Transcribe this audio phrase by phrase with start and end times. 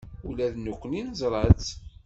[0.27, 1.67] Ula d nekkni neẓra-tt.